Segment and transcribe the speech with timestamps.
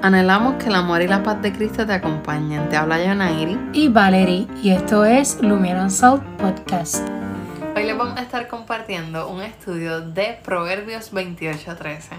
[0.00, 2.68] Anhelamos que el amor y la paz de Cristo te acompañen.
[2.68, 7.04] Te habla Yonairi y Valerie y esto es Lumiere Salt Podcast.
[7.74, 12.16] Hoy les vamos a estar compartiendo un estudio de Proverbios 28:13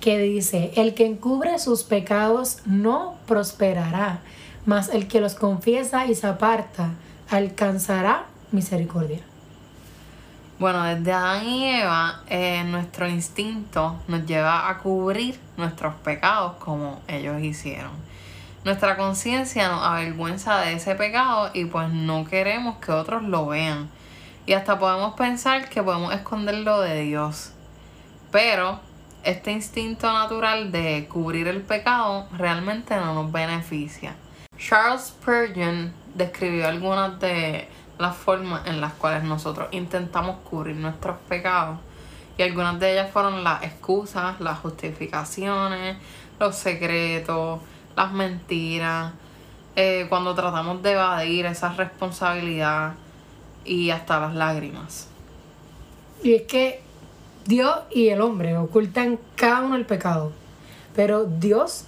[0.00, 4.18] que dice, el que encubre sus pecados no prosperará,
[4.66, 6.90] mas el que los confiesa y se aparta
[7.28, 9.20] alcanzará misericordia.
[10.60, 17.00] Bueno, desde Adán y Eva, eh, nuestro instinto nos lleva a cubrir nuestros pecados como
[17.08, 17.92] ellos hicieron.
[18.62, 23.88] Nuestra conciencia nos avergüenza de ese pecado y pues no queremos que otros lo vean.
[24.44, 27.52] Y hasta podemos pensar que podemos esconderlo de Dios.
[28.30, 28.80] Pero
[29.24, 34.14] este instinto natural de cubrir el pecado realmente no nos beneficia.
[34.58, 37.66] Charles Spurgeon describió algunas de
[38.00, 41.78] las formas en las cuales nosotros intentamos cubrir nuestros pecados.
[42.38, 45.98] Y algunas de ellas fueron las excusas, las justificaciones,
[46.38, 47.60] los secretos,
[47.94, 49.12] las mentiras,
[49.76, 52.94] eh, cuando tratamos de evadir esa responsabilidad
[53.66, 55.08] y hasta las lágrimas.
[56.22, 56.82] Y es que
[57.44, 60.32] Dios y el hombre ocultan cada uno el pecado,
[60.94, 61.84] pero Dios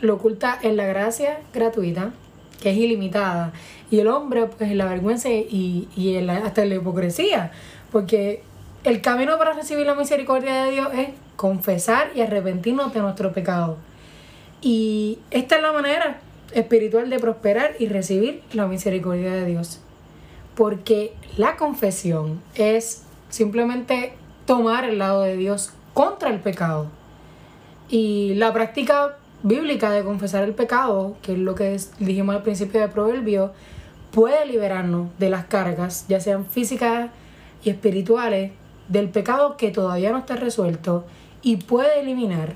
[0.00, 2.12] lo oculta en la gracia gratuita
[2.60, 3.52] que es ilimitada.
[3.90, 7.52] Y el hombre, pues, la vergüenza y, y hasta la hipocresía.
[7.90, 8.42] Porque
[8.84, 13.76] el camino para recibir la misericordia de Dios es confesar y arrepentirnos de nuestro pecado.
[14.60, 16.20] Y esta es la manera
[16.52, 19.80] espiritual de prosperar y recibir la misericordia de Dios.
[20.54, 24.12] Porque la confesión es simplemente
[24.46, 26.90] tomar el lado de Dios contra el pecado.
[27.88, 32.80] Y la práctica bíblica de confesar el pecado, que es lo que dijimos al principio
[32.80, 33.52] de Proverbio,
[34.10, 37.10] puede liberarnos de las cargas, ya sean físicas
[37.62, 38.52] y espirituales,
[38.88, 41.04] del pecado que todavía no está resuelto
[41.42, 42.54] y puede eliminar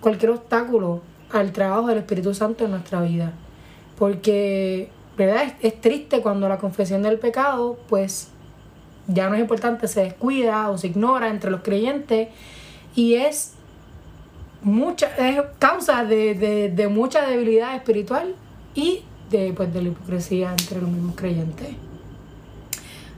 [0.00, 3.32] cualquier obstáculo al trabajo del Espíritu Santo en nuestra vida.
[3.98, 5.42] Porque, ¿verdad?
[5.42, 8.28] Es, es triste cuando la confesión del pecado, pues
[9.08, 12.28] ya no es importante, se descuida o se ignora entre los creyentes
[12.94, 13.55] y es
[14.66, 18.34] mucha, es causa de, mucha debilidad espiritual
[18.74, 21.68] y de, pues, de la hipocresía entre los mismos creyentes.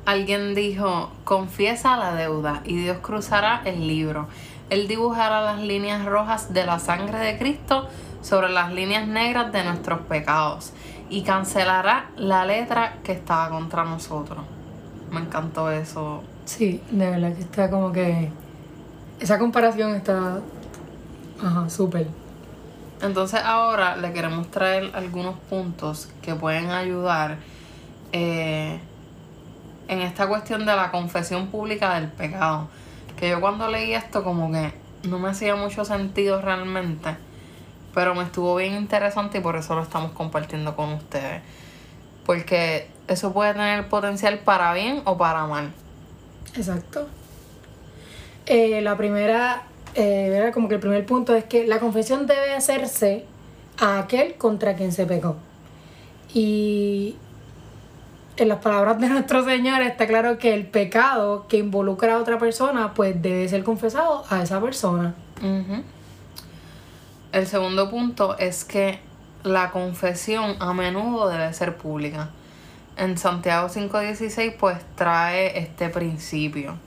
[0.04, 4.28] Alguien dijo, confiesa la deuda y Dios cruzará el libro.
[4.68, 7.88] Él dibujará las líneas rojas de la sangre de Cristo
[8.20, 10.74] sobre las líneas negras de nuestros pecados
[11.08, 14.40] y cancelará la letra que estaba contra nosotros.
[15.10, 16.22] Me encantó eso.
[16.44, 18.30] Sí, de verdad que está como que...
[19.18, 20.40] Esa comparación está
[21.42, 22.06] Ajá, súper.
[23.00, 27.38] Entonces ahora le queremos traer algunos puntos que pueden ayudar
[28.12, 28.80] eh,
[29.86, 32.68] en esta cuestión de la confesión pública del pecado.
[33.16, 34.72] Que yo cuando leí esto como que
[35.04, 37.16] no me hacía mucho sentido realmente,
[37.94, 41.42] pero me estuvo bien interesante y por eso lo estamos compartiendo con ustedes.
[42.26, 45.72] Porque eso puede tener potencial para bien o para mal.
[46.54, 47.08] Exacto.
[48.46, 49.62] Eh, la primera
[49.98, 53.24] eh, como que el primer punto es que la confesión debe hacerse
[53.78, 55.36] a aquel contra quien se pecó.
[56.32, 57.16] Y
[58.36, 62.38] en las palabras de nuestro Señor está claro que el pecado que involucra a otra
[62.38, 65.14] persona, pues debe ser confesado a esa persona.
[67.32, 69.00] El segundo punto es que
[69.42, 72.30] la confesión a menudo debe ser pública.
[72.96, 76.78] En Santiago 5.16 pues trae este principio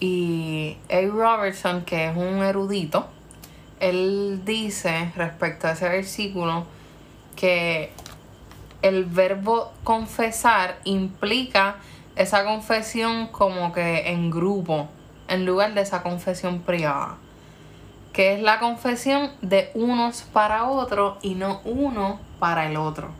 [0.00, 1.00] y A.
[1.06, 3.06] Robertson, que es un erudito,
[3.80, 6.66] él dice respecto a ese versículo
[7.34, 7.90] que
[8.82, 11.76] el verbo confesar implica
[12.16, 14.88] esa confesión como que en grupo,
[15.28, 17.16] en lugar de esa confesión privada.
[18.12, 23.10] Que es la confesión de unos para otros y no uno para el otro.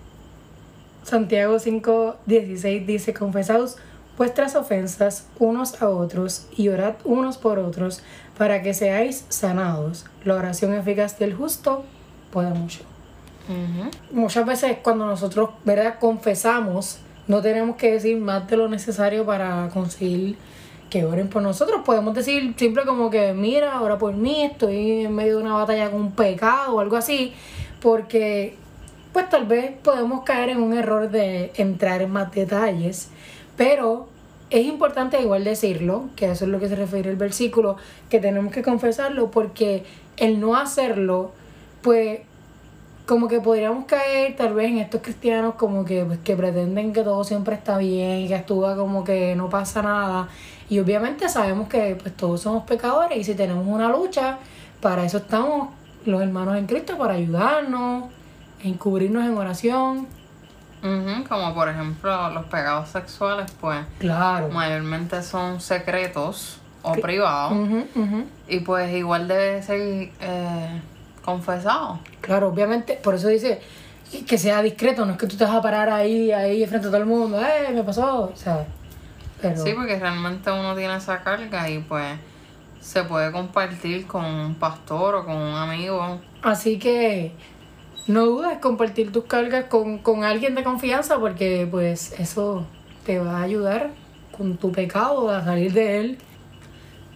[1.02, 3.76] Santiago 5:16 dice, confesaos
[4.16, 8.02] vuestras ofensas unos a otros y orad unos por otros
[8.36, 10.06] para que seáis sanados.
[10.24, 11.84] La oración eficaz del justo
[12.30, 12.80] puede mucho.
[14.10, 15.98] Muchas veces cuando nosotros ¿verdad?
[16.00, 16.98] confesamos,
[17.28, 20.36] no tenemos que decir más de lo necesario para conseguir
[20.90, 21.82] que oren por nosotros.
[21.84, 25.90] Podemos decir simple como que, mira, ora por mí, estoy en medio de una batalla
[25.90, 27.34] con un pecado o algo así,
[27.80, 28.56] porque
[29.12, 33.08] pues tal vez podemos caer en un error de entrar en más detalles
[33.56, 34.08] pero
[34.50, 37.76] es importante igual decirlo, que eso es lo que se refiere el versículo,
[38.08, 39.84] que tenemos que confesarlo porque
[40.16, 41.32] el no hacerlo,
[41.82, 42.20] pues
[43.06, 47.02] como que podríamos caer tal vez en estos cristianos como que, pues, que pretenden que
[47.02, 50.28] todo siempre está bien, que actúa como que no pasa nada.
[50.68, 54.38] Y obviamente sabemos que pues todos somos pecadores y si tenemos una lucha,
[54.80, 55.68] para eso estamos
[56.04, 58.06] los hermanos en Cristo para ayudarnos,
[58.64, 60.06] encubrirnos en oración.
[61.28, 64.48] Como por ejemplo los pecados sexuales, pues Claro.
[64.50, 67.56] mayormente son secretos o privados.
[68.48, 70.80] Y pues igual debe ser eh,
[71.24, 71.98] confesado.
[72.20, 73.60] Claro, obviamente, por eso dice
[74.28, 76.90] que sea discreto, no es que tú te vas a parar ahí, ahí frente a
[76.90, 78.30] todo el mundo, ¡eh, me pasó!
[78.32, 78.64] O sea,
[79.42, 79.60] pero...
[79.62, 82.16] Sí, porque realmente uno tiene esa carga y pues
[82.80, 86.20] se puede compartir con un pastor o con un amigo.
[86.42, 87.32] Así que
[88.06, 92.66] no dudes compartir tus cargas con, con alguien de confianza porque pues eso
[93.04, 93.90] te va a ayudar
[94.36, 96.18] con tu pecado a salir de él.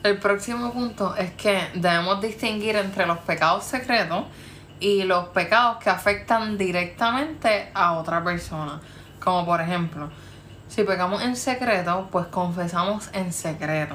[0.03, 4.25] El próximo punto es que debemos distinguir entre los pecados secretos
[4.81, 8.81] y los pecados que afectan directamente a otra persona.
[9.23, 10.09] Como por ejemplo,
[10.69, 13.95] si pecamos en secreto, pues confesamos en secreto.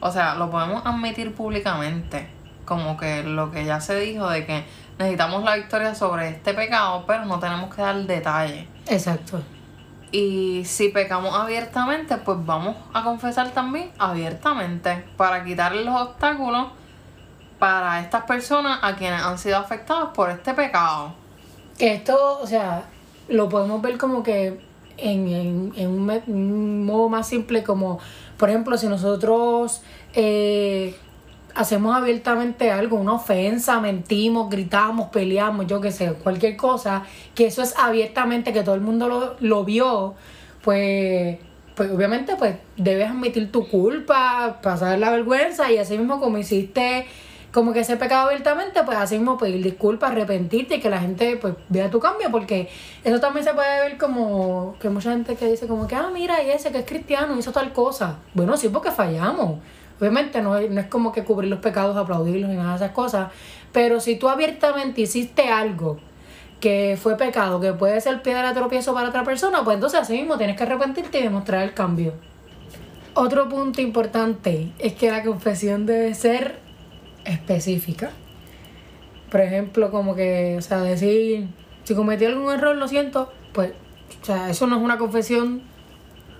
[0.00, 2.39] O sea, lo podemos admitir públicamente.
[2.70, 4.64] Como que lo que ya se dijo de que
[4.96, 8.68] necesitamos la victoria sobre este pecado, pero no tenemos que dar detalles.
[8.86, 9.42] Exacto.
[10.12, 16.68] Y si pecamos abiertamente, pues vamos a confesar también abiertamente para quitar los obstáculos
[17.58, 21.12] para estas personas a quienes han sido afectadas por este pecado.
[21.76, 22.84] Que esto, o sea,
[23.26, 24.60] lo podemos ver como que
[24.96, 25.90] en, en, en
[26.28, 27.98] un modo más simple, como
[28.38, 29.82] por ejemplo, si nosotros
[30.14, 30.96] eh,
[31.54, 37.04] hacemos abiertamente algo, una ofensa, mentimos, gritamos, peleamos, yo qué sé, cualquier cosa,
[37.34, 40.14] que eso es abiertamente, que todo el mundo lo, lo vio,
[40.62, 41.38] pues,
[41.74, 47.06] pues obviamente pues debes admitir tu culpa, pasar la vergüenza y así mismo como hiciste
[47.52, 51.36] como que ese pecado abiertamente, pues así mismo pedir disculpas, arrepentirte y que la gente
[51.36, 52.68] pues vea tu cambio, porque
[53.02, 56.42] eso también se puede ver como que mucha gente que dice como que, ah, mira,
[56.42, 58.18] y ese que es cristiano hizo tal cosa.
[58.34, 59.58] Bueno, sí, porque fallamos.
[60.00, 63.30] Obviamente no no es como que cubrir los pecados, aplaudirlos ni nada de esas cosas,
[63.72, 65.98] pero si tú abiertamente hiciste algo
[66.60, 70.14] que fue pecado, que puede ser piedra de tropiezo para otra persona, pues entonces así
[70.14, 72.14] mismo tienes que arrepentirte y demostrar el cambio.
[73.14, 76.60] Otro punto importante es que la confesión debe ser
[77.24, 78.10] específica.
[79.30, 81.48] Por ejemplo, como que, o sea, decir,
[81.84, 83.72] si cometí algún error, lo siento, pues,
[84.22, 85.62] o sea, eso no es una confesión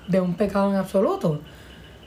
[0.07, 1.41] de un pecado en absoluto.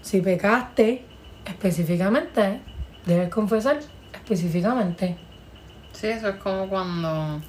[0.02, 1.06] Si pecaste
[1.46, 2.62] específicamente,
[3.06, 3.80] debes confesar
[4.14, 5.18] específicamente.
[5.94, 7.42] Sí, eso es como cuando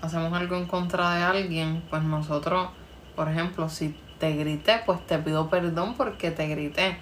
[0.00, 2.68] hacemos algo en contra de alguien, pues nosotros,
[3.14, 6.98] por ejemplo, si te grité, pues te pido perdón porque te grité.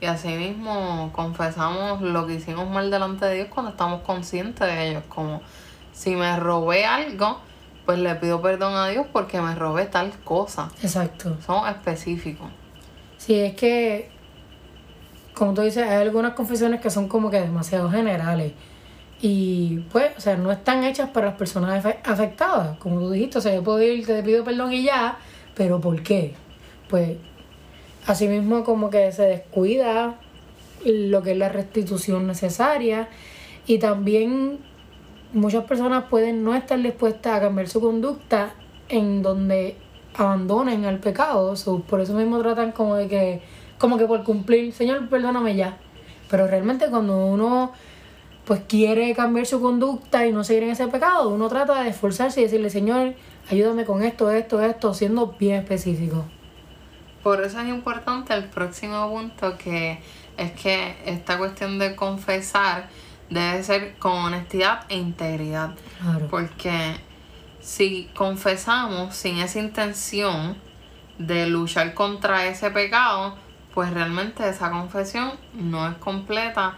[0.00, 4.90] Y así mismo confesamos lo que hicimos mal delante de Dios cuando estamos conscientes de
[4.90, 5.02] ellos.
[5.08, 5.40] Como
[5.92, 7.40] si me robé algo,
[7.86, 10.70] pues le pido perdón a Dios porque me robé tal cosa.
[10.82, 11.36] Exacto.
[11.44, 12.48] Somos específicos.
[13.16, 14.10] Sí, es que,
[15.34, 18.52] como tú dices, hay algunas confesiones que son como que demasiado generales.
[19.20, 22.76] Y pues, o sea, no están hechas para las personas afe- afectadas.
[22.78, 25.18] Como tú dijiste, o sea, yo puedo ir, te pido perdón y ya,
[25.54, 26.34] pero ¿por qué?
[26.88, 27.16] Pues,
[28.06, 30.16] asimismo como que se descuida
[30.84, 33.08] lo que es la restitución necesaria.
[33.66, 34.58] Y también
[35.32, 38.50] muchas personas pueden no estar dispuestas a cambiar su conducta
[38.90, 39.76] en donde
[40.16, 41.54] abandonen al pecado.
[41.88, 43.42] Por eso mismo tratan como de que,
[43.78, 45.76] como que por cumplir, Señor, perdóname ya.
[46.30, 47.72] Pero realmente cuando uno
[48.44, 52.40] pues quiere cambiar su conducta y no seguir en ese pecado, uno trata de esforzarse
[52.40, 53.14] y decirle, Señor,
[53.50, 56.24] ayúdame con esto, esto, esto, siendo bien específico.
[57.22, 59.98] Por eso es importante el próximo punto que
[60.36, 62.88] es que esta cuestión de confesar
[63.30, 65.70] debe ser con honestidad e integridad.
[66.02, 66.28] Claro.
[66.28, 66.96] Porque
[67.60, 70.56] si confesamos sin esa intención
[71.18, 73.36] de luchar contra ese pecado,
[73.74, 76.76] pues realmente esa confesión no es completa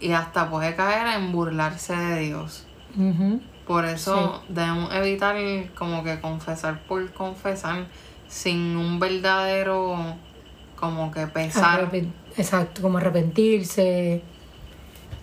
[0.00, 2.64] y hasta puede caer en burlarse de Dios.
[3.66, 5.36] Por eso debemos evitar
[5.74, 7.86] como que confesar por confesar
[8.28, 10.16] sin un verdadero
[10.76, 11.90] como que pesar.
[12.36, 14.22] Exacto, como arrepentirse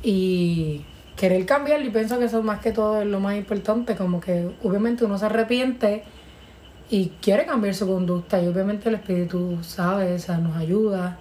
[0.03, 0.83] y
[1.15, 1.81] querer cambiar.
[1.81, 5.17] Y pienso que eso más que todo es lo más importante, como que obviamente uno
[5.17, 6.03] se arrepiente
[6.89, 11.17] y quiere cambiar su conducta y obviamente el Espíritu sabe, o sea, nos ayuda.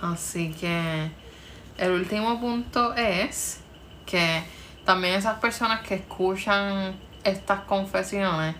[0.00, 1.10] Así que
[1.78, 3.60] el último punto es
[4.06, 4.42] que
[4.84, 8.56] también esas personas que escuchan estas confesiones,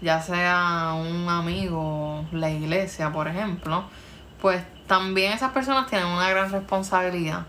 [0.00, 3.84] ya sea un amigo, la iglesia, por ejemplo,
[4.40, 7.46] pues también esas personas tienen una gran responsabilidad.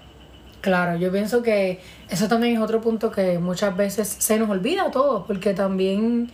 [0.62, 4.84] Claro, yo pienso que eso también es otro punto que muchas veces se nos olvida
[4.84, 6.32] a todos, porque también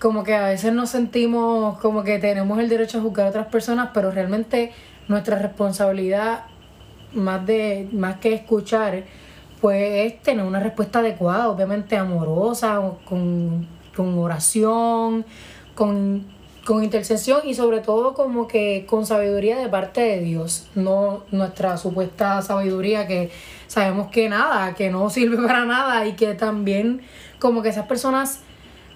[0.00, 3.46] como que a veces nos sentimos como que tenemos el derecho a juzgar a otras
[3.46, 4.72] personas, pero realmente
[5.08, 6.44] nuestra responsabilidad,
[7.12, 9.04] más de más que escuchar,
[9.60, 15.26] pues es tener una respuesta adecuada, obviamente amorosa, con, con oración,
[15.74, 16.24] con,
[16.64, 21.76] con intercesión y sobre todo como que con sabiduría de parte de Dios, no nuestra
[21.76, 23.30] supuesta sabiduría que
[23.66, 27.02] sabemos que nada, que no sirve para nada y que también
[27.38, 28.40] como que esas personas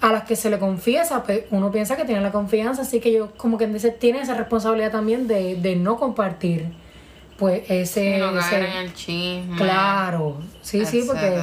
[0.09, 3.11] a las que se le confiesa, pues uno piensa que tiene la confianza, así que
[3.13, 6.73] yo como que dice, tiene esa responsabilidad también de, de no compartir
[7.39, 8.19] pues ese...
[8.19, 9.57] no ese- caer en el chisme.
[9.57, 11.43] Claro, sí, sí, porque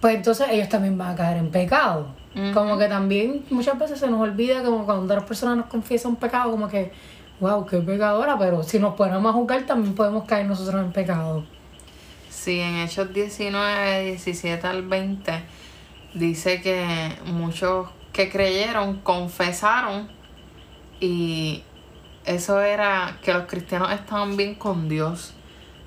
[0.00, 2.08] pues entonces ellos también van a caer en pecado.
[2.54, 6.16] Como que también muchas veces se nos olvida como cuando las personas nos confiesan un
[6.16, 6.92] pecado, como que,
[7.40, 11.44] wow, qué pecadora, pero si nos ponemos a juzgar también podemos caer nosotros en pecado.
[12.30, 15.32] Sí, en Hechos 19, 17 al 20,
[16.14, 20.08] dice que muchos que creyeron confesaron
[20.98, 21.62] y
[22.24, 25.34] eso era que los cristianos estaban bien con Dios.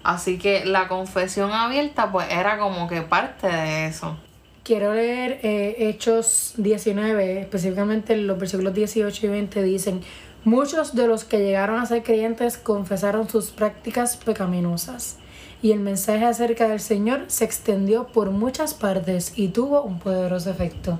[0.04, 4.18] Así que la confesión abierta pues era como que parte de eso.
[4.64, 10.02] Quiero leer eh, Hechos 19, específicamente los versículos 18 y 20 dicen,
[10.46, 15.18] muchos de los que llegaron a ser creyentes confesaron sus prácticas pecaminosas
[15.64, 20.50] y el mensaje acerca del Señor se extendió por muchas partes y tuvo un poderoso
[20.52, 21.00] efecto.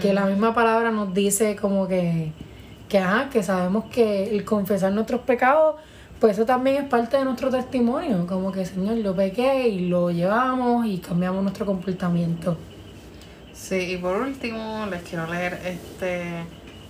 [0.00, 2.30] Que la misma palabra nos dice como que,
[2.88, 5.74] que, ajá, que sabemos que el confesar nuestros pecados,
[6.20, 10.12] pues eso también es parte de nuestro testimonio, como que Señor, lo pequé y lo
[10.12, 12.56] llevamos y cambiamos nuestro comportamiento.
[13.52, 16.44] Sí, y por último les quiero leer este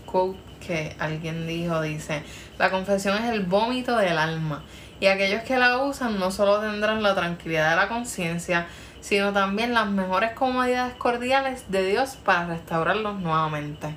[0.05, 2.23] quote que alguien dijo, dice,
[2.59, 4.63] la confesión es el vómito del alma
[5.03, 8.69] y aquellos que la usan no solo tendrán la tranquilidad de la conciencia,
[9.01, 13.97] sino también las mejores comodidades cordiales de Dios para restaurarlos nuevamente.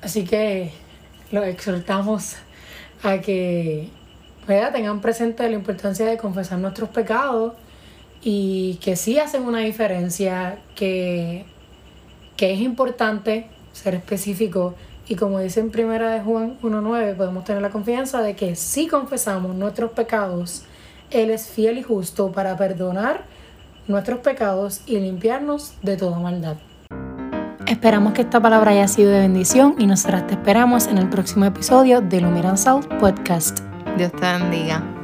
[0.00, 0.72] Así que
[1.30, 2.36] los exhortamos
[3.02, 3.90] a que
[4.48, 4.72] ¿verdad?
[4.72, 7.52] tengan presente la importancia de confesar nuestros pecados
[8.22, 11.44] y que sí hacen una diferencia, que,
[12.38, 14.74] que es importante ser específico
[15.08, 18.88] y como dice en primera de Juan 1.9 podemos tener la confianza de que si
[18.88, 20.64] confesamos nuestros pecados,
[21.10, 23.24] Él es fiel y justo para perdonar
[23.86, 26.56] nuestros pecados y limpiarnos de toda maldad.
[27.66, 31.44] Esperamos que esta palabra haya sido de bendición y nosotras te esperamos en el próximo
[31.44, 33.60] episodio de Lumiran South Podcast.
[33.96, 34.95] Dios te bendiga.